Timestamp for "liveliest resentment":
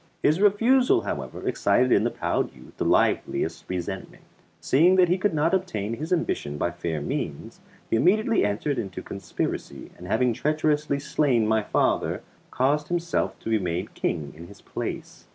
2.85-4.23